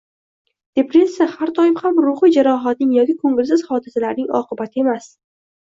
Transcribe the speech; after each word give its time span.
Depressiya 0.79 1.27
har 1.33 1.51
doim 1.59 1.77
ham 1.83 2.01
ruhiy 2.07 2.33
jarohatning 2.37 2.97
yoki 2.97 3.17
ko‘ngilsiz 3.21 3.65
hodisalarning 3.71 4.35
oqibati 4.41 4.87
emas. 4.87 5.17